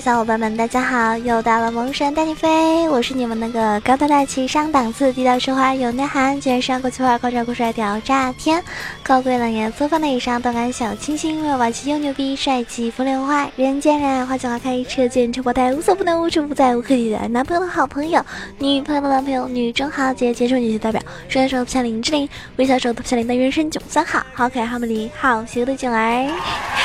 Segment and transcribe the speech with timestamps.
[0.00, 1.16] 小伙伴们，大家好！
[1.18, 8.62] 又到了萌神带你飞，我是你们那个高大大气上档次、低调奢华有内涵、居然上国际化、高调酷帅屌炸天、
[9.02, 18.24] 高贵冷艳做饭的以上动感小清新、又霸气又牛逼、帅气风流坏、人见人爱、花见花开、车见车爆胎、无所不能、无处不在、无可替代、男朋友的好朋友、
[18.58, 26.75] 女朋友的男朋友、女中豪杰、杰出女性代表、帅的时候不像林志玲、微笑时候不像林的原声囧三好、好可爱、好美丽、好邪恶的囧儿。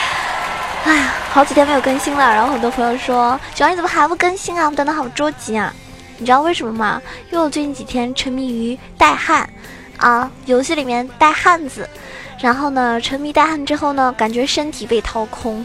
[0.84, 4.68] 哎呀，好几天没有更新了，然后很多朋友说：“九儿你怎么还不更新啊？
[4.70, 5.72] 我等的好着急啊！”
[6.18, 7.02] 你知道为什么吗？
[7.32, 9.48] 因为我最近几天沉迷于带汉，
[9.98, 11.88] 啊，游戏里面带汉子，
[12.40, 15.64] 然后呢，沉迷带汉之后呢，感觉身体被掏空，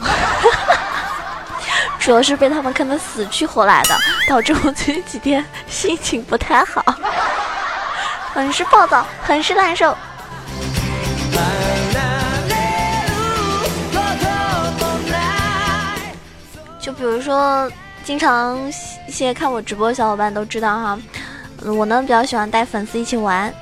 [1.98, 6.82] 主要是被他们坑得死去活来的，导致我最近几天心情不太好，
[8.32, 9.96] 很是暴躁，很是难受。
[16.98, 17.70] 比如说，
[18.04, 18.58] 经常
[19.06, 20.98] 一些看我直播的小伙伴都知道哈，
[21.64, 23.52] 我呢比较喜欢带粉丝一起玩，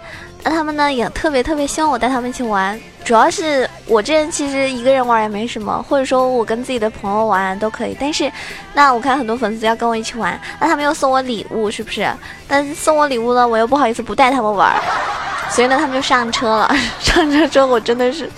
[0.42, 2.78] 那他们呢也特别特别希望我带他们一起玩。
[3.04, 7.96] 主要是我这人其实一个人玩也没什么，或者说我跟自己的朋友玩都可以。
[8.00, 8.30] 但是，
[8.72, 12.08] 那我看很多粉丝要跟我一起玩，那他们又送我礼物，是不是？
[12.46, 14.80] 但是送我礼物了，我又不好意思不带他们玩，
[15.50, 16.74] 所以呢，他们就上车了。
[17.00, 18.30] 上车之后，我真的是，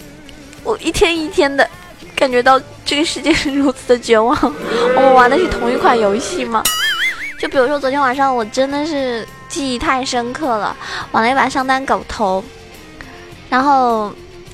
[0.62, 1.68] 我一天一天的。
[2.14, 4.32] 感觉到这个世界是如此的绝望，
[4.94, 6.62] 我们玩的是同一款游戏吗？
[7.36, 10.74] 就比如说昨天晚上，我真的是记忆太深刻了，
[11.10, 12.42] 玩了一把上单狗头，
[13.50, 14.12] 然后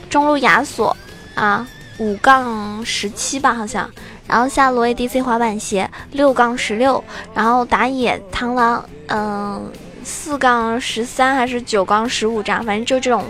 [0.09, 0.97] 中路亚索
[1.35, 3.89] 啊五杠十七吧好像，
[4.27, 7.05] 然后下路 ADC 滑板鞋六杠十六，
[7.35, 9.71] 然后打野螳螂嗯
[10.03, 13.25] 四杠十三还是九杠十五这样，反正就这种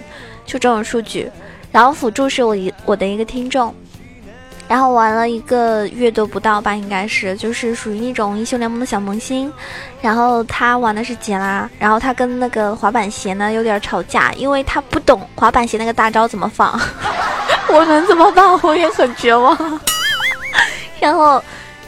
[0.46, 1.28] 就这种数据，
[1.72, 3.74] 然后辅助是我一我的一个听众。
[4.72, 9.52] 然后玩了一个月都不到吧，应该是就是属于那种英雄联盟的小萌新。
[10.00, 16.80] 然后他玩的是杰拉，然后他跟那个滑板鞋呢有点吵架，因为他不懂滑板鞋那个大招怎么放。
[17.68, 18.58] 我能怎么办？
[18.62, 19.54] 我也很绝望。
[20.98, 21.44] 然后，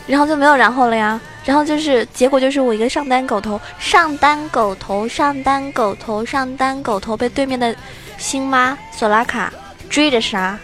[0.06, 1.18] 然后就没有然后了呀。
[1.42, 7.74] 然后就是结果就是我一个上单狗头，上单狗头，上单狗头，上单狗头被对面的
[8.18, 9.50] 星妈索拉卡
[9.88, 10.58] 追着杀。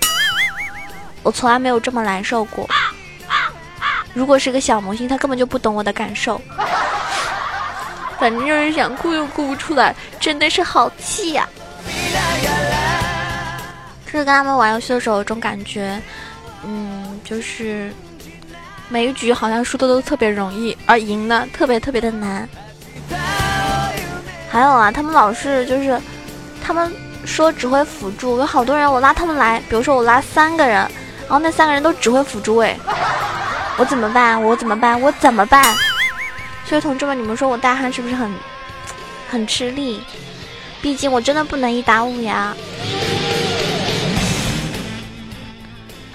[1.23, 2.69] 我从来没有这么难受过。
[4.13, 6.41] 如果是个小萌新，他根本就不懂我的感受。
[8.19, 11.49] 反正就是想哭又哭不出来，真的是好气呀！
[14.05, 16.03] 就是跟他们玩游戏的时候，有种感觉，
[16.65, 17.95] 嗯，就是
[18.89, 22.49] 每一局好像输的都特别容易，而赢的特别特别的难。
[24.51, 25.99] 还有啊，他们老是就是，
[26.63, 26.93] 他们
[27.25, 30.91] 说只会辅助，有好多人我拉他们来，比如说我拉三个人。
[31.31, 32.77] 然后那三个人都只会辅助哎，
[33.79, 34.43] 我怎么办？
[34.43, 35.01] 我怎么办？
[35.01, 35.63] 我怎么办？
[36.67, 38.29] 所以同志们，你们说我大汉是不是很
[39.31, 40.03] 很吃力？
[40.83, 42.53] 毕竟我真的不能一打五呀。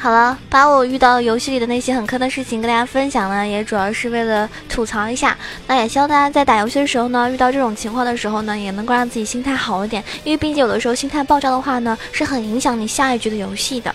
[0.05, 5.35] 好了，把我遇到游戏里的那些很坑的事情跟大家分享呢，也主要是为了吐槽一下。
[5.65, 10.03] 那也希望大家在打游戏的时候呢，遇到这种情况的时候呢，也能够让自己心态好一点。
[10.23, 13.91] 因为毕竟有的时候心态爆炸的话呢，是很影响你下一局的游戏的。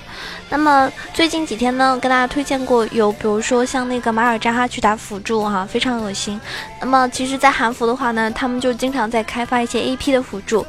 [0.49, 6.41] 那么最近几天呢，跟大家推荐过有，比如说像那个马尔扎哈去打辅助哈，非常恶心。
[6.81, 10.67] 那么其实，在韩服的话呢，他们就经常在开发一些 AP 的辅助。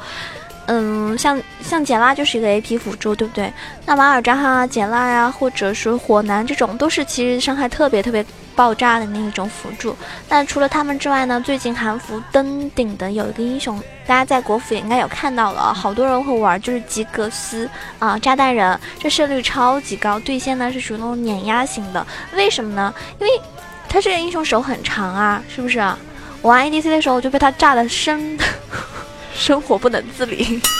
[0.66, 3.52] 嗯，像像简拉就是一个 A P 辅助，对不对？
[3.84, 8.24] 那马尔扎哈、简拉呀，或者是火男这种，都是其实伤害特别特别
[8.54, 9.96] 爆炸的那一种辅助。
[10.28, 17.68] 那除了他们之外呢，最近韩服登顶的有一个英雄，大家在国服也应该有看到了，好多人会玩，就是吉格斯
[17.98, 22.06] 啊，炸弹人，这胜率超级高，对线呢是属于那种碾压型的。
[22.34, 22.94] 为什么呢？
[23.18, 23.32] 因为
[23.88, 25.80] 他这个英雄手很长啊，是不是？
[26.40, 28.38] 我玩 A D C 的时候我就被他炸的生。
[29.34, 30.60] 生活不能自理，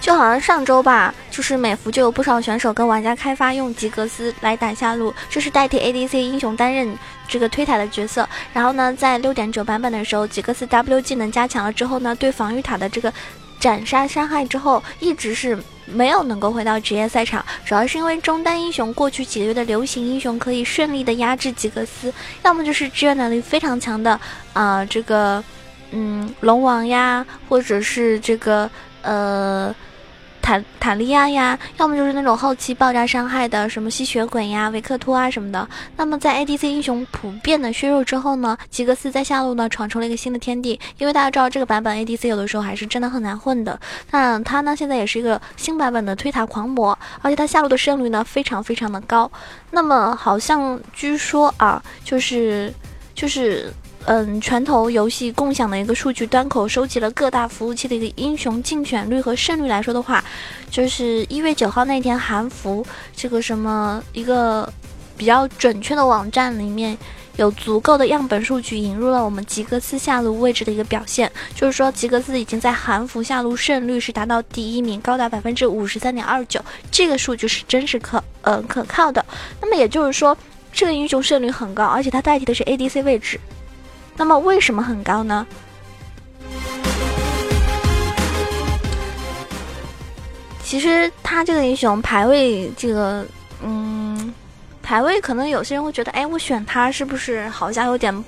[0.00, 6.96] 就好像上周吧，就是美服就有不少选手跟玩家开发用吉格斯来打下路，就是代替 ADC 英雄担任
[7.26, 8.28] 这个推塔的角色。
[8.52, 13.12] 然后呢，在六点九版本的时候，吉格斯 W 技能加强了之后呢，对防御塔的这个
[13.66, 15.58] 斩杀伤害之后，一直是。
[15.88, 24.18] 没有能够回到职业赛场，主要是因为中单英雄过去几个月的流行英雄可以顺利的压制吉格斯，要么就是支援能力非常强的
[24.52, 25.40] 啊，这个
[25.92, 28.68] 嗯龙王呀，或者是这个
[29.02, 29.72] 呃
[30.46, 35.68] 塔塔利亚呀，要么就是那种后期爆炸伤害的什么吸血鬼呀、维克托啊什么的。
[35.96, 40.78] 那么在 ADC 英雄普遍的削弱之后呢，吉格斯在下路呢闯出了一个新的天地。
[40.98, 43.76] 因为大家知道这个版本 ADC 有的时候还是真的很难混的。
[44.12, 49.28] 那他呢现在也是一个新版本的推塔狂魔，而且他下路的胜率呢非常非常的高。
[49.72, 52.72] 那么好像据说啊，就是
[53.16, 53.72] 就是。
[54.06, 60.22] 嗯，拳头游戏共享的一个数据端口收集了各大服务器的一个英雄竞选率和胜率来说的话，
[60.70, 62.86] 就是一月九号那天，韩服
[63.16, 64.72] 这个什么一个
[65.16, 66.96] 比较准确的网站里面
[67.34, 79.26] 有足够的样本数据引入了我们吉格斯下路位置的一个表现，就是说吉格斯已经在韩服下路胜率是达到第一名，高达百分之五十三点二九，这个数据是真实可呃可靠的。
[79.60, 80.38] 那么也就是说，
[80.72, 83.40] 这个英雄胜率很高，而且它代替的是 ADC 位置。
[84.16, 85.46] 那么为什么很高呢？
[90.62, 93.24] 其实他这个英雄排位，这个
[93.62, 94.34] 嗯，
[94.82, 98.24] 排位可能有些人会觉得，哎，我选他是不是好像有点，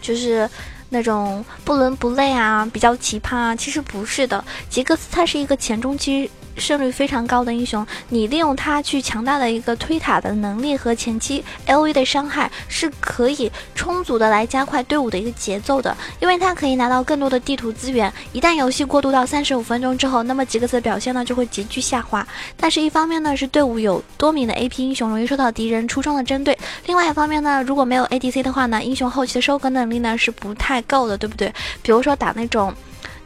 [0.00, 0.48] 就是
[0.88, 3.56] 那种不伦不类啊，比较奇葩啊？
[3.56, 6.30] 其实不是的，吉格斯他是一个前中期。
[6.56, 18.12] 胜率非常高的英雄，你利用它去强大的一个推塔的能力和前期 LV 的伤害，是可以充足的来加快队伍的一个节奏的，因为它可以拿到更多的地图资源。
[18.32, 22.26] 一旦游戏过渡到三十五分钟之后，那么吉格斯的表现呢就会急剧下滑。
[22.56, 31.52] 但是，一方面呢是队伍有多名的 AP 英雄容易受到敌人出装的针对，另外一方面呢，如果没有 ADC 的话呢，英雄后期的收割能力呢是不太够的，对不对？
[31.82, 32.72] 比如说打那种，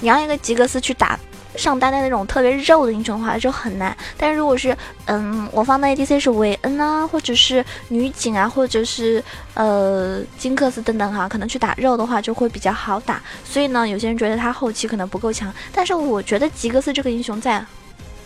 [0.00, 1.18] 你让一个吉格斯去打。
[1.58, 4.74] 上单的那种特别肉的英雄的话就很难，但是如果是
[5.06, 9.22] 嗯，我方的 ADC 是维恩啊，或者是女警啊，或者是
[9.54, 13.20] 呃金克斯等等哈，可能去打肉的话就会比较好打。
[13.44, 17.64] 所以呢，有些人觉得他后期可能不够强，但是我觉得吉格斯这个英雄在，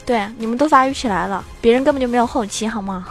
[0.04, 3.06] 对你们都发育起来了，别人根本就没有后期，好吗？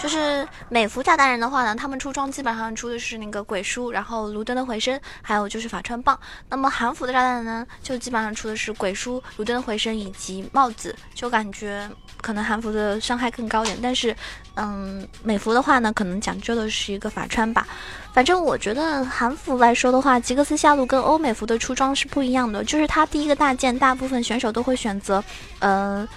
[0.00, 6.18] 就是美服炸弹人的话呢，他们出装基本上出的是那个鬼书，然后卢登的回声，还有就是法穿棒。
[6.48, 11.86] 那么韩服的炸弹人呢，就基本上出的是鬼书、卢登的回声以及帽子，就感觉
[12.22, 13.78] 可能韩服的伤害更高点。
[13.82, 14.16] 但是，
[14.56, 17.66] 嗯，美服的话呢，可能讲究的是一个法穿吧。
[18.14, 25.22] 反正我觉得韩服来说的话，吉格斯下路跟欧美服的出装是不一样的，就是它第一个大件，大部分选手都会选择，
[25.58, 26.08] 呃。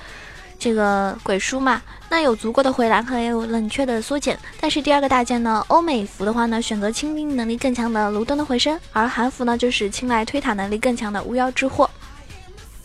[0.57, 4.37] 这个鬼书嘛，那有足够的回蓝和也有冷却的缩减。
[4.59, 11.89] 但是第二个大件呢，欧美服的话呢，选择清兵能力更强的卢登的回声，而韩服呢，就是青睐推塔能力更强的巫妖之祸。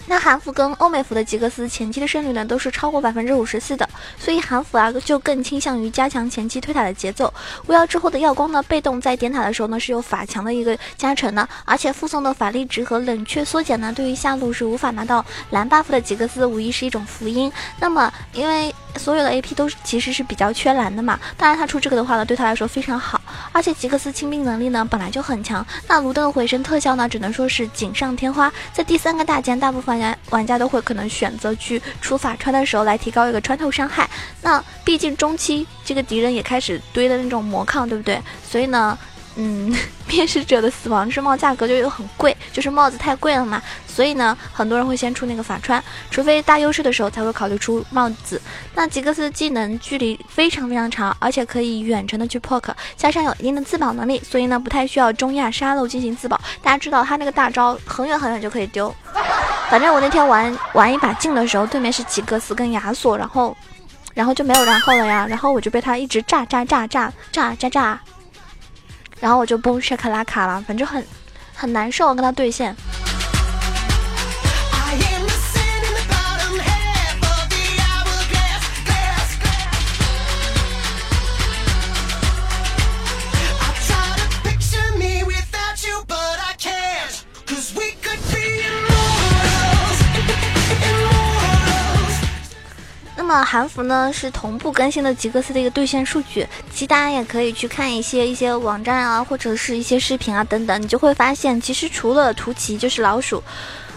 [0.08, 3.86] 那韩服跟欧美服的吉格斯前期的胜率呢，都是超过百分之五十四的，
[4.18, 7.32] 所以韩服啊就更倾向于加强前期推塔的节奏。
[7.66, 17.52] 巫妖之后的耀光呢，被动在点塔的时候呢是有法强的一个加成的，而且附送的法力值和冷却缩减呢，对于下路是无法拿到蓝 buff 的吉格斯无疑是一种福音。
[17.78, 23.17] 那么因为所有的 AP 都其实是比较缺蓝的嘛，当然他出这个的话呢，对他来说非常好。
[23.52, 28.52] 而且吉克斯清兵能力呢本来就很强，那卢登的回声特效呢只能说是锦上添花。
[28.72, 34.08] 在第三个大件，大部分玩家玩家都会可能选择去出法穿的时候来提高一个穿透伤害。
[34.42, 38.20] 那毕竟中期这个敌人也开始堆的那种魔抗，对不对？
[38.48, 38.98] 所以呢。
[39.40, 39.72] 嗯，
[40.10, 48.42] 面试者的死亡之帽价格就又很贵，就是帽子太贵了嘛，所以呢，很多人会先出那个法穿，除非大优势的时候才会考虑出帽子。
[48.74, 56.36] 那吉格斯技能距离非常非常长，而且可以远程的去 poke，加上有一定的自保能力，所以呢，不太需要中亚沙漏进行自保。
[56.60, 58.92] 大家知道他那个大招很远很远就可以丢。
[59.70, 63.56] 反正我那天玩玩一把镜的时候，对面是吉格斯跟亚索，然后，
[64.14, 68.00] 然后就没有然后了呀，然后我就被他一直炸炸炸炸炸炸炸。
[69.20, 71.04] 然后我就崩血克拉卡了，反正很
[71.54, 72.74] 很难受，跟他对线。
[93.28, 103.42] 么韩服呢是同步更新的吉格斯的一个兑现数据，其实大家也可以去看一些一些网站啊，或者是一些视频啊等等，你就会发现，其实除了图奇就是老鼠，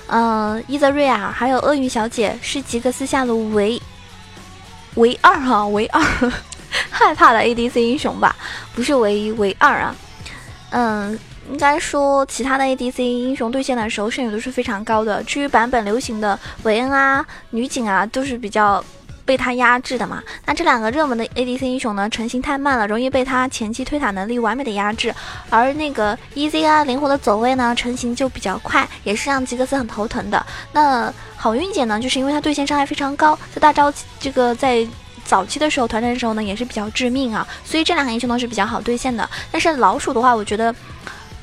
[0.08, 3.82] 嗯，伊泽瑞亚还有鳄鱼小姐是吉格斯下路唯
[4.96, 6.04] 唯二哈唯二
[6.92, 8.36] 害怕的 ADC 英雄吧，
[8.76, 9.96] 不是唯一唯二啊，
[10.72, 11.18] 嗯，
[11.50, 18.84] 应该说其他的 ADC 英雄兑现的时候胜率都是非常高的，至于版本流行的韦恩啊、女警啊，都是比较。
[19.32, 20.22] 被他压制的嘛。
[20.46, 25.16] 那这两个热门的 ADC 英雄呢，成型太慢了，容易被他前期推塔能力完美的压制。
[25.50, 30.46] 而那个 EZ 啊，灵活的走位呢，成型就比较快，也是让吉格斯很头疼的。
[30.74, 34.86] 那好运姐呢，就是因为她对线伤害非常高，在大招这个在。
[35.24, 39.30] 早期的时候，团战的时候呢，也是比较致命啊，所以这两个英雄呢是比较好对线的。
[39.50, 40.76] 但是老鼠的话，我觉得，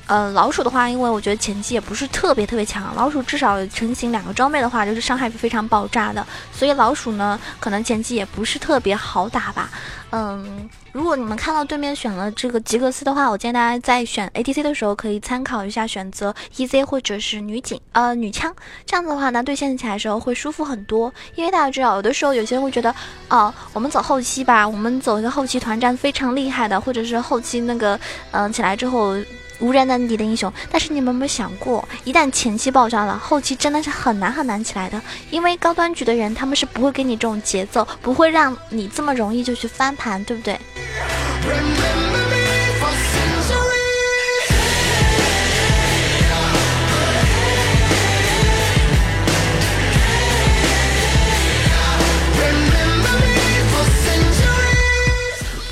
[0.08, 9.68] 呃，老鼠的话，因为我觉得前期也不是特别特别强，老鼠至少成型两个装备的话，就是伤害是非常爆炸的，所以老鼠呢，可能前期也不是特别好打吧。
[10.10, 18.50] 嗯，如果你们看到对面选了这个吉格斯的话，我建议大家在选 ATC 的时候可以参考一下，选择 EZ 或者是女警，呃，女枪，
[18.86, 21.12] 这样子的话呢，对线起来的时候会舒服很多。
[21.34, 22.94] 因为大家知道，有的时候有些人会觉得，
[23.28, 28.00] 哦，我们走后期吧，我们走一个后期团战非常厉害的，或者是后期那个，
[28.30, 29.14] 嗯，起来之后。
[29.60, 35.00] 无人能敌的英雄，但是你们有没有想过，一旦前期爆炸了，后期真的是很难很难起来的。
[35.30, 40.58] 因为高端局的人，他们是不会给你这种节奏，不会让你这么容易就去翻盘，对不对？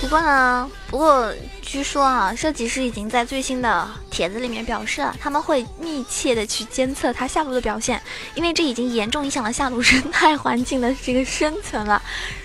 [0.01, 1.33] 不过呢，不过。
[1.67, 8.01] 据说啊，设计师已经在最新的帖子里面表示了，他们会密切的去监测他下路的表现，
[8.37, 12.01] 因为这已经严重影响了下路生态环境的这个生存了。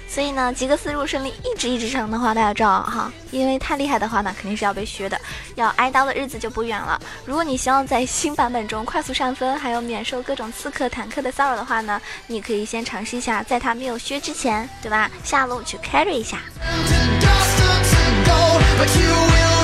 [0.10, 5.22] 所以呢，吉格斯入胜利一直一直上的话，大家知道哈，因为太厉害的话呢，肯定是要被削的，
[5.54, 7.00] 要挨刀的日子就不远了。
[7.24, 15.10] 如果你希望在新版本中快速上分，还有免受各种刺客、坦克的骚扰的话呢，你可以先尝试一下，在他没有削之前，对吧？
[15.24, 16.40] 下路去 carry 一下。
[18.78, 19.61] But you will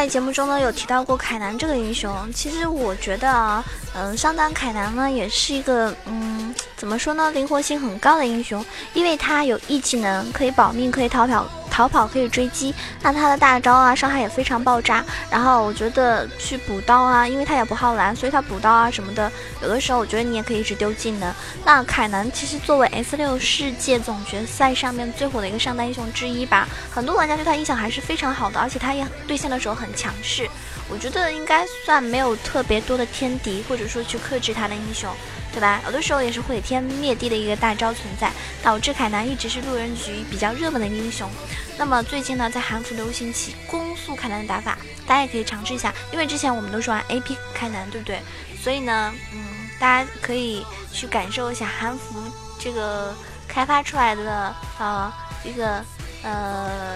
[0.00, 2.10] 在节目中呢，有提到过凯南这个英雄。
[2.32, 3.62] 其实我觉得啊，
[3.94, 8.64] 嗯，上单凯南呢，也是一个嗯，怎么说呢，灵活性很高的英雄，
[8.94, 11.46] 因为他有一技能，可以保命，可以逃跑。
[11.70, 15.04] 逃跑可以追击，那他的大招啊，伤害也非常爆炸。
[15.30, 19.30] 然后我觉得去补刀啊，因为他也不耗蓝，所以他补刀啊什么的，
[19.62, 21.32] 有的时候我觉得你也可以一直丢技能。
[21.64, 30.48] 那凯南其实作为 S 六世界总决赛上面最火的一个上单英雄之一吧，很多玩家对他印象还是非常好的，而且他也对线的时候很强势。
[30.88, 35.08] 我觉得应该算没有特别多的天敌，或者说去克制他的英雄。
[35.52, 35.80] 对吧？
[35.86, 38.30] 有的时候也是毁天灭地的一个大招存在，
[38.62, 41.28] 导致凯南一直是路人局比较热门的英雄。
[41.76, 45.92] 那么最近呢，在韩服流行起攻速凯南的打法，大家也可以尝试一下。
[46.12, 48.20] 因为之前我们都是玩 AP 凯南，对不对？
[48.62, 52.22] 所以呢，嗯，大家可以去感受一下韩服
[52.58, 53.14] 这个
[53.48, 55.12] 开发出来的呃
[55.44, 55.84] 一个
[56.22, 56.89] 呃。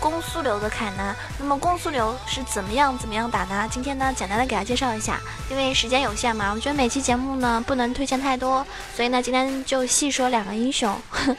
[0.00, 3.68] 攻速流的凯南，那么攻速流是怎么样怎么样打呢？
[3.70, 8.64] 今天呢，简单的给大家介绍一下，因为时间有限嘛，我觉得每期节目呢不能推荐太多，
[8.94, 10.96] 所以呢，今天就细说两个英雄。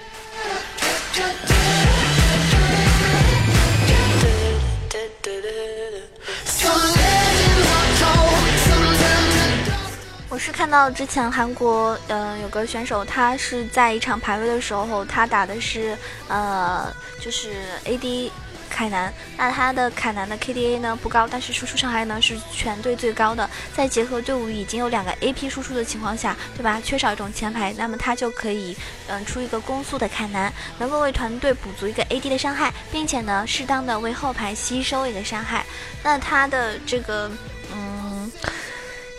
[10.32, 15.98] 我是看到之前韩国，嗯，有个选手，他是在一场排位的时候，他打的是，
[16.28, 17.54] 呃，就是
[17.86, 18.32] AD。
[18.80, 23.50] 凯南，那他的凯南的 KDA 呢不高，但是输出伤害呢是全队最高的。
[23.76, 26.80] 再结合队伍已经有两个 AP 输出的情况下，对吧？
[26.82, 28.74] 缺少一种前排，那么他就可以，
[29.10, 35.66] 嗯，出一个攻速的凯南，能够为团队补足一个 AD 的伤害，并且呢，适当的为后排吸收一个伤害。
[36.02, 37.30] 那他的这个，
[37.74, 38.32] 嗯，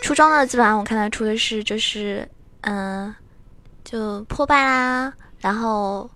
[0.01, 2.27] 出装呢，基本上我看他出的是，就是，
[2.63, 3.15] 嗯，
[3.85, 6.09] 就破败啦，然后。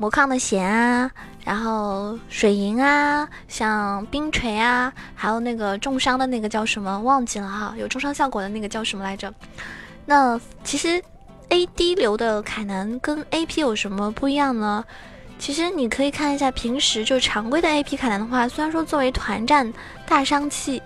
[0.00, 1.10] 魔抗的弦啊，
[1.48, 9.32] 然后水银啊，像冰锤啊，还有那个重伤的那个叫什么忘记了哈，有重伤效果的那个叫什么来着？
[10.04, 11.02] 那其实
[11.48, 14.84] A D 流的凯南跟 A P 有什么不一样呢？
[15.38, 19.72] 其实你可以看一下平时就常规的 A P 凯南的话，虽然说作为团战
[20.06, 20.82] 大伤器，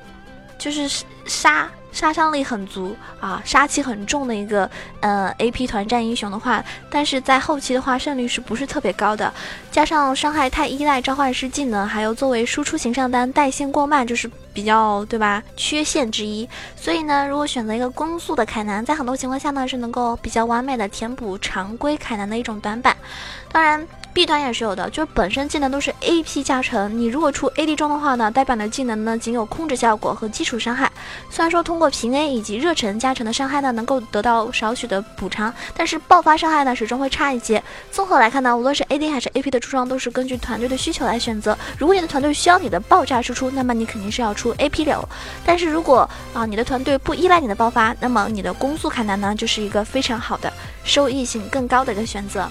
[0.59, 4.69] 就是杀杀伤力很足啊，杀气很重的一个
[5.01, 9.33] 呃 AP 团战英雄的话，但是在后期的话胜率是不是特别高的？
[9.71, 15.43] 加上伤害太依赖召唤师技能，还有作为输出型上单带线过慢，就是比较对吧？
[15.57, 16.49] 缺陷之一。
[16.75, 22.97] 所以呢，如果选择一个攻速的凯南，在很多情况下呢是能够比较完美的填补常规凯南的一种短板。
[23.53, 23.87] 当然。
[24.15, 30.93] B 团也是有的，就是本身技能都是 AP 加成，你如果出 AD 装的话呢，代表的技能呢仅有控制效果和基础伤害。
[31.31, 37.63] 虽然说通过平 A 以及热忱加成的伤害呢能够得到少许的补偿，但是爆发伤害呢始终会差一些。
[37.91, 41.57] 综合来看呢，无论是 AD 还是 AP 的出装都是根据团队的需求来选择。
[41.79, 45.03] 如果你的团队需要你的爆炸输出，那么你肯定是要出 AP 流。
[45.43, 50.53] 但是如果啊你的团队不依赖你的爆发，那么你的攻速砍单呢就是一个非常好的
[50.85, 52.47] 收益性更高的一个选择。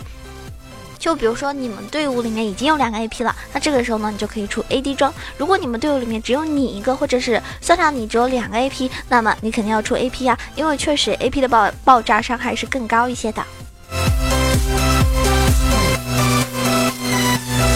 [1.02, 5.12] 就比如说你们队伍里面已经有两个 AP 了，那这个时候呢，你就可以出 AD 装。
[5.36, 13.44] 如果你们队伍里面只有你一个，或者是算上你只有两个 AP，那么你肯定要出 AP 呀，因为确实 AP 的爆爆炸伤害是更高一些的。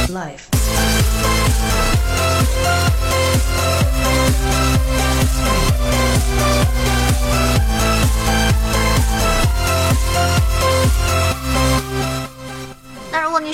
[0.08, 0.14] 你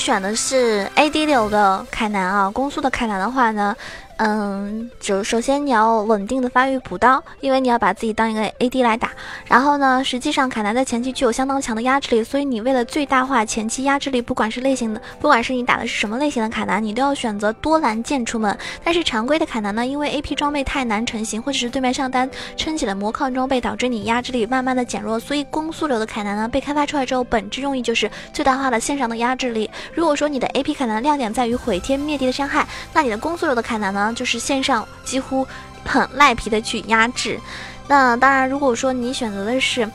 [0.01, 3.75] 选的是 AD 流的凯南啊，攻速的凯南的话呢？
[4.23, 9.09] 嗯，就首先你要稳定的发育补刀，因为你要把自己当一个 AD 来打。
[9.47, 18.55] 然后呢，实际上凯南在前期具有相当强的压制力，所以你为了最大化前期压制力，不管是类型的，不管是你打的是什么类型的凯南，你都要选择多蓝剑出门。
[18.83, 29.67] 但是常规的凯南呢，因为 AP 装备太难成型，或者是对面上单撑起了魔抗装备，导致你压制力慢慢的减弱，所以攻速流的凯南呢被开发出来之后，本质用意就是最大化的线上的压制力。
[29.95, 34.10] 如果说你的 AP 凯南亮点在于毁天灭地的伤害，那你的攻速流的凯南呢？
[34.13, 35.47] 就是线上几乎
[35.85, 37.39] 很赖皮的去压制，
[37.87, 39.89] 那当然，如果说你选择的是。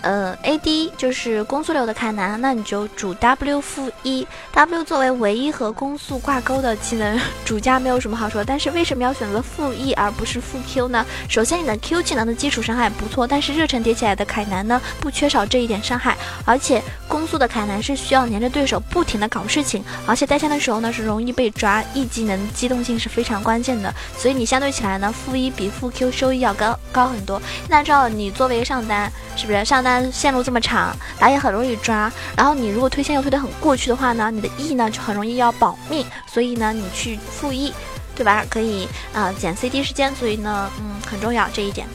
[0.00, 8.44] 呃，AD 就是攻速流的凯南，那你就主 W 负一，W 作为唯一和攻速挂钩的技能，主加没有什么好说。
[8.44, 11.04] 但是为什么要选择负一而不是负 Q 呢？
[11.28, 16.16] 首先，你的 Q 技能的基础伤害不错，但是热忱叠起来的凯南呢，不缺少这一点伤害。
[16.44, 23.92] 而且攻速的凯南是需要黏着对手不停的搞事情，而且带线的时候呢是容易被抓，E 技能机动性是非常关键的。
[24.16, 27.42] 所以你相对起来呢，负一比负 Q 收益要高高很多。
[27.68, 29.87] 那照你作为上单，是不是上单？
[30.12, 32.10] 线路这么长，打野很容易抓。
[32.36, 36.06] 然后你如果推线又推得很过去的话呢，你的 E 呢就很容易要保命。
[36.26, 37.72] 所以呢，你去负 E，
[38.14, 38.44] 对吧？
[38.48, 40.14] 可以啊减 CD 时间。
[40.14, 41.86] 所以呢，嗯，很重要这一点。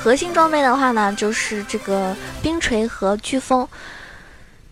[0.00, 3.68] 核心装备的话呢，就是这个冰锤和飓风。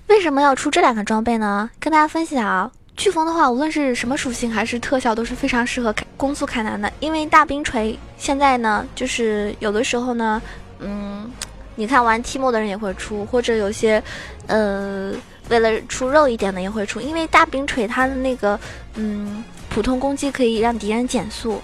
[0.06, 1.68] 为什么要出这两个装备呢？
[1.80, 2.70] 跟大家分享。
[2.96, 6.90] 飓风的话，无论是什么属性还是特效，都是非常适合开攻速开南的。
[6.98, 10.40] 因为大冰锤现在呢，就是有的时候呢，
[10.80, 11.30] 嗯，
[11.74, 14.02] 你看玩 T 莫的人也会出，或者有些，
[14.46, 15.12] 呃，
[15.50, 16.98] 为了出肉一点的也会出。
[16.98, 18.58] 因为大冰锤它的那个，
[18.94, 21.60] 嗯，普通攻击可以让敌人减速，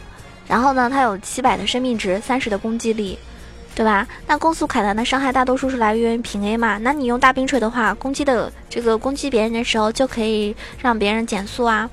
[0.47, 3.19] 然后呢，它有七百的生命值，三十的攻击力。
[3.75, 4.07] 对吧？
[4.27, 6.79] 那攻速凯南的伤害大多数是来源于平 A 嘛？
[6.79, 11.89] 那你用大冰锤的话，攻击的这个攻击别人的时候，就可以让别人减速啊，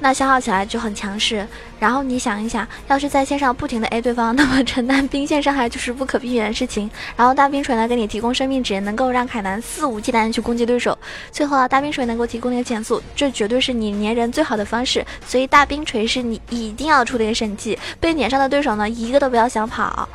[0.00, 1.46] 那消耗起来就很强势。
[1.78, 6.90] 然后你想一想，要是在线上不停的 A 对方，那么承担兵线伤害就是不可避免的事情。
[7.16, 10.98] 然后大冰锤呢，给你提供生命值，能够让凯南肆无忌惮的去攻击对手。
[11.30, 15.06] 最后啊，大冰锤能够提供那个减速，这绝对是你粘人最好的方式。
[15.24, 20.08] 所以大冰锤是你一定要出的一个神器，被撵上的对手呢，一个都不要想跑。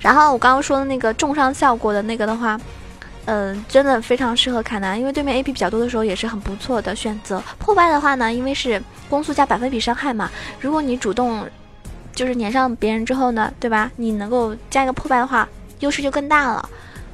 [0.00, 2.58] 然后我刚刚说的那个重伤效果的那个的话，
[3.26, 7.42] 嗯，真的非常适合凯南，因为对面 AP 比较多的时候也是很不错的选择。
[7.58, 10.30] 破败的话呢，因为是攻速加百分比伤害嘛，
[10.60, 11.46] 如果你主动
[12.14, 13.90] 就是撵上别人之后呢，对吧？
[13.96, 15.48] 你能够加一个破败的话，
[15.80, 16.68] 优势就更大了。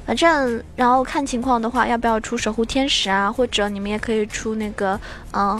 [0.05, 3.31] 反正然后看情况的话，要不要出守护天使啊？
[3.31, 4.99] 或者你们也可以出那个
[5.33, 5.59] 嗯，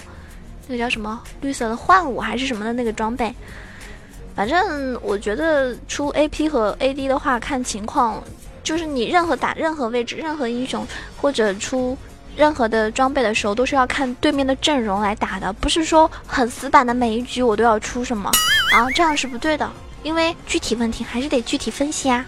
[0.68, 3.34] 那个叫什么绿色的幻舞还是什么的那个装备。
[4.36, 8.22] 反正我觉得出 AP 和 AD 的话，看情况，
[8.62, 10.86] 就是你任何打任何位置、任何英雄
[11.22, 11.98] 或者出
[12.36, 18.30] 任何的装备的时候，都是要看对面的阵容来打的，不是说很死板的每一局我都要出什么
[18.74, 19.72] 然啊，这样是不对的，
[20.04, 22.26] 因为具体问题还是得具体分析啊。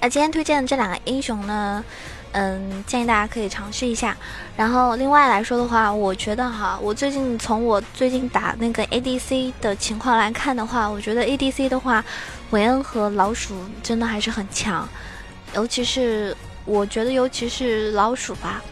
[0.00, 1.84] 那今天推荐的这两个英雄呢？
[2.32, 4.16] 嗯，建议大家可以尝试一下。
[4.56, 12.04] 然后另外来说的话，我觉得哈，我最近从我最近打那个 ADC 的情况来看的话，我觉得 ADC 的话，
[12.50, 14.88] 韦恩和老鼠真的还是很强，
[15.54, 18.62] 尤其是我觉得尤其是老鼠吧。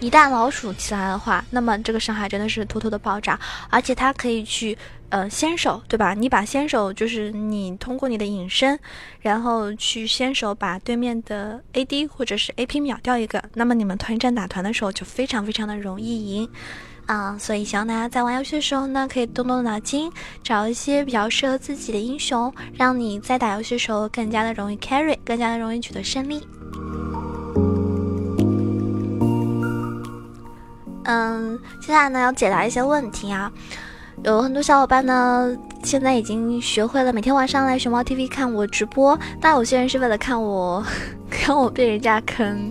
[0.00, 6.14] 一旦老鼠起来的话，那么这个伤害真的是偷偷的爆炸，而且它可以去呃先手，对吧？
[6.14, 8.78] 你把先手就是你通过你的隐身，
[9.20, 16.48] 然后去先手把对面的 AD 或者是 AP 秒掉一个，那么你们团战打团的时候就非常非常的容易赢
[17.06, 17.36] 啊！
[17.36, 20.12] 所以希望大家在玩游戏的时候呢，可以动动脑筋，
[20.44, 26.46] 找一些比较适合自己的英雄，让你在打游戏的时候更加的容易 carry，更加的容易取得胜利。
[31.08, 33.50] 嗯，接下来呢要解答一些问题啊，
[34.24, 40.84] 有很多小伙伴呢现在已经学会了每天晚上来熊猫 TV 看我直播，但有些人是为了看我
[41.30, 42.70] 看我被人家坑，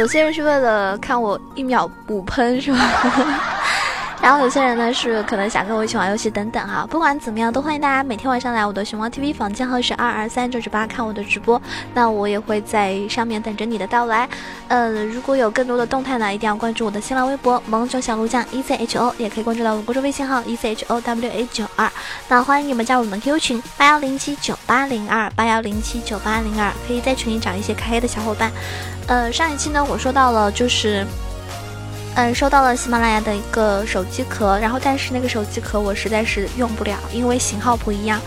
[0.00, 3.55] 有些人是为了看我一秒补喷，是吧？
[4.26, 11.62] 然后有些人呢是可能想跟我一起玩游戏等等哈，不管怎么样都欢迎大家每天晚上来我的熊猫 TV 房间号是二二三九九八看我的直播，
[11.94, 14.28] 那我也会在上面等着你的到来。
[14.66, 21.88] 呃，如果有更多的动态呢，一定要关注我的新浪微博萌熊小鹿酱 E C H O，也可以关注到我的公众微信号 E C H O W A 九二。
[22.26, 28.50] 那欢迎你们加入我们 QQ 群八幺零七九八零二八幺零七九八零二，可以在群里找一些开黑的小伙伴。
[29.06, 31.06] 呃，上一期呢我说到了就是。
[32.16, 38.18] 嗯，收到了喜马拉雅的一个手机壳，然后但是那个手机壳我实在是用不了，因为型号不一样。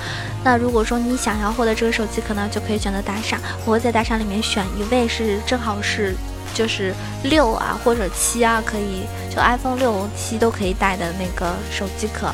[0.44, 6.16] 那如果说你想要获得这个手机壳呢，就可以选择打赏，我会在打赏里面选一位是正好是
[6.60, 6.94] 就是
[7.24, 12.30] 六啊或者七啊，可以就 iPhone 六七都可以带的那个手机壳。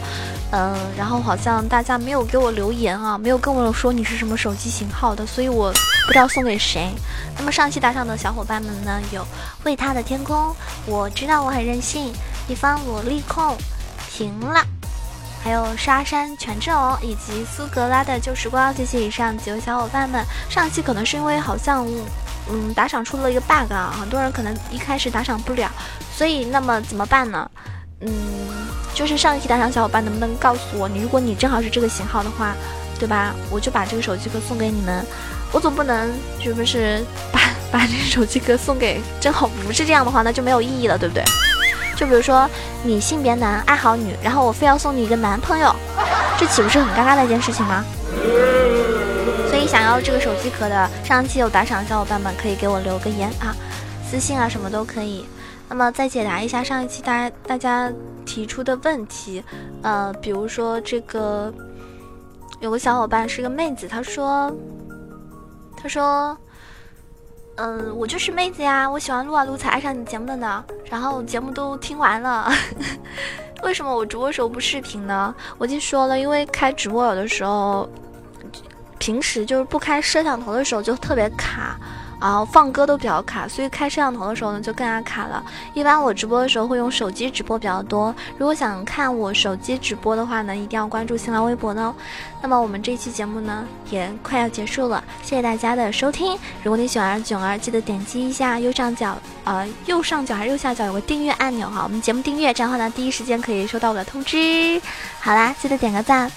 [0.51, 5.71] 嗯，然后好像大家没有给我留言啊，没有跟我说你是什么手机型号的，所以我
[6.07, 6.89] 不知道送给谁。
[7.37, 9.23] 那么上期打赏的小伙伴们呢，有
[9.63, 10.55] 为他的天空，
[10.87, 12.11] 我知道我很任性，
[12.47, 13.55] 一方萝莉控，
[14.09, 14.59] 停了，
[15.43, 20.25] 还有沙山全正以及苏格拉的旧时光，谢谢以上几位小伙伴们。
[20.49, 21.85] 上期可能是因为好像
[22.49, 25.69] 嗯打赏出了一个 bug 啊，很多人可能一开始打赏不了，
[26.15, 27.49] 所以那么怎么办呢？
[28.01, 28.09] 嗯。
[28.93, 32.55] 就是上一期打赏小伙伴能不能告诉我，你如果你正好是这个型号的话，
[32.97, 33.35] 对吧？
[33.51, 35.05] 我就把这个手机壳送给你们。
[35.51, 36.09] 我总不能
[36.41, 37.41] 是不是把
[37.73, 41.21] 把这个手机壳送给正好不是这样的话，那就没有意义了，对不对？
[41.97, 42.49] 就比如说
[42.83, 45.75] 你性别男爱好女，然后我非要送你一个男朋友，
[46.37, 47.83] 这岂不是很尴尬的一件事情吗？
[49.67, 53.55] 想要这个手机壳的，上期有打赏的小伙伴们可以给我留个言啊，
[54.05, 55.25] 私信啊什么都可以。
[55.67, 57.91] 那么再解答一下上一期大家大家
[58.25, 59.43] 提出的问题，
[59.81, 61.51] 呃，比如说这个
[62.59, 64.55] 有个小伙伴是个妹子，她说，
[65.75, 66.37] 她说，
[67.55, 72.51] 嗯，我就是妹子呀，我喜欢撸啊撸才爱上你节目的呢，然后节目都听完了，
[73.63, 75.33] 为什么我直播时候不视频呢？
[75.57, 77.89] 我已经说了，因为开直播有的时候，
[78.99, 81.77] 平时就是不开摄像头的时候就特别卡。
[82.17, 85.43] 然后放歌都比较卡，所以开摄像头的时候呢就更加卡了。
[85.73, 88.15] 一般我直播的时候会用手机直播比较多。
[88.37, 91.93] 如果想看我手机直播的话呢，一定要关注新浪微博呢。
[92.41, 96.35] 那么我们这期节目呢也快要结束了，谢谢大家的收听。
[96.63, 104.81] 如果你喜欢囧儿，记得点击一下右上角，呃，右上角还是右下角有个订阅按钮哈，我们节目订阅，这样的话呢第一时间可以收到我的通知。
[105.19, 106.31] 好啦，记得点个赞，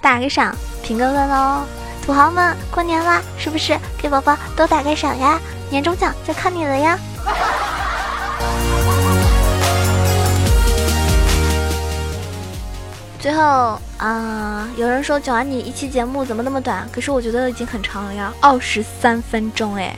[0.00, 0.54] 打个赏，
[0.84, 1.66] 评个论哦。
[2.06, 5.40] 土豪们，过年啦，是不是给宝宝多打个赏呀？
[5.68, 6.96] 年终奖就靠你了呀！
[13.18, 16.88] 最后啊，有人说九儿你一期节目怎么那么短？
[16.92, 19.92] 可是我觉得已经很长了呀，二十三分钟哎！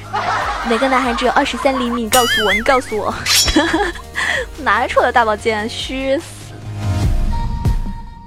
[0.70, 2.04] 哪个男孩只有二十三厘米？
[2.04, 3.12] 你告诉我，你告诉我，
[4.64, 5.68] 哪来出的大宝剑？
[5.68, 6.24] 虚死！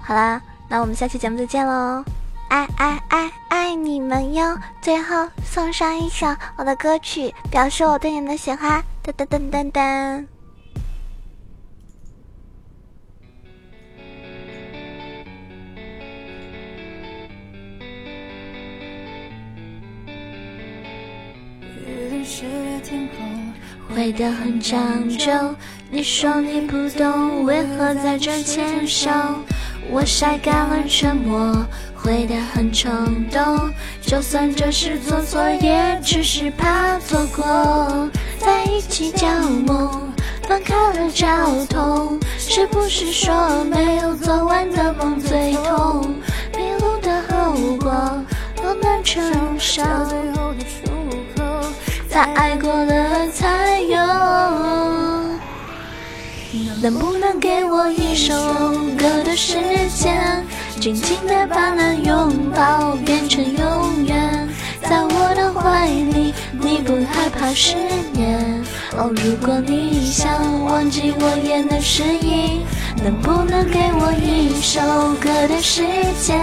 [0.03, 2.03] 好啦，那我们下期节目再见喽！
[2.51, 4.59] 爱爱爱爱你们哟！
[4.81, 8.83] 最后送上一首我的歌曲，表示我对你的喜欢。
[9.01, 10.25] 噔噔噔噔噔。
[23.95, 25.31] 回的很讲究，
[25.89, 29.09] 你说你不懂，为何在这牵手？
[29.89, 31.65] 我晒干了沉默。
[32.03, 32.89] 会的很冲
[33.29, 38.09] 动，就算这是做错，也只是怕错过。
[38.39, 39.27] 在一起叫
[39.67, 40.11] 梦，
[40.47, 41.27] 分开了叫
[41.65, 46.15] 痛，是不是说没有做完的梦最痛？
[46.57, 47.91] 迷路的后果
[48.55, 49.23] 多难承
[49.59, 49.83] 受。
[52.09, 53.97] 在爱过了才有。
[56.81, 58.33] 能不能给我一首
[58.97, 59.55] 歌的时
[59.95, 60.43] 间，
[60.79, 64.49] 紧紧的把那拥抱变成永远，
[64.81, 67.75] 在我的怀里，你不害怕失
[68.13, 68.63] 眠。
[68.97, 72.61] 哦，如果你想忘记我演的失忆，
[73.03, 74.81] 能不能给我一首
[75.21, 75.83] 歌的时
[76.19, 76.39] 间，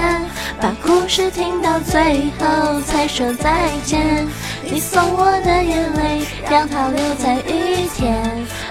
[0.60, 4.26] 把故事听到最后才说再见？
[4.64, 8.16] 你送我的眼泪，让它留在雨天。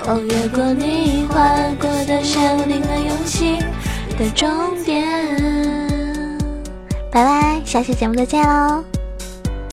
[0.05, 1.35] 哦，越过你划
[1.79, 3.57] 过的线，定了勇气
[4.17, 4.49] 的终
[4.83, 5.05] 点。
[7.11, 8.83] 拜拜，下期节目再见喽。